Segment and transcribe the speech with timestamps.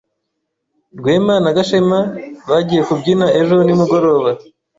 [0.97, 1.99] Rwema na Gashema
[2.49, 4.29] bagiye kubyina ejo nimugoroba.